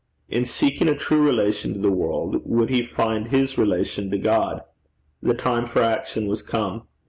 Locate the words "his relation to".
3.27-4.17